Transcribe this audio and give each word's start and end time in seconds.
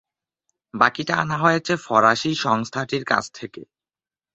বাকিটা 0.73 1.13
আনা 1.17 1.37
হয়েছে 1.37 1.73
ফরাসি 1.85 2.31
সংস্থাটির 2.45 3.03
কাছ 3.05 3.25
থেকে। 3.35 3.61